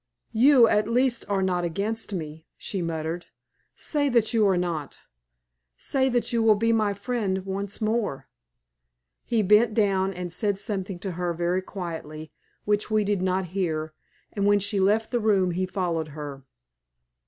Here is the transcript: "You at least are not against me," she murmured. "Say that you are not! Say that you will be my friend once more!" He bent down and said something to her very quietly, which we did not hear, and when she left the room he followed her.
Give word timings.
"You 0.33 0.67
at 0.67 0.87
least 0.87 1.25
are 1.29 1.43
not 1.43 1.63
against 1.63 2.11
me," 2.11 2.47
she 2.57 2.81
murmured. 2.81 3.27
"Say 3.75 4.09
that 4.09 4.33
you 4.33 4.47
are 4.47 4.57
not! 4.57 5.01
Say 5.77 6.09
that 6.09 6.33
you 6.33 6.41
will 6.41 6.55
be 6.55 6.73
my 6.73 6.95
friend 6.95 7.45
once 7.45 7.79
more!" 7.79 8.27
He 9.25 9.43
bent 9.43 9.75
down 9.75 10.11
and 10.11 10.33
said 10.33 10.57
something 10.57 10.97
to 11.01 11.11
her 11.11 11.35
very 11.35 11.61
quietly, 11.61 12.31
which 12.65 12.89
we 12.89 13.03
did 13.03 13.21
not 13.21 13.49
hear, 13.53 13.93
and 14.33 14.47
when 14.47 14.57
she 14.57 14.79
left 14.79 15.11
the 15.11 15.19
room 15.19 15.51
he 15.51 15.67
followed 15.67 16.07
her. 16.17 16.45